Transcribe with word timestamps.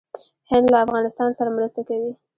هند 0.51 0.67
له 0.73 0.77
افغانستان 0.85 1.29
سره 1.39 1.49
مرسته 1.57 1.81
کوي. 1.87 2.11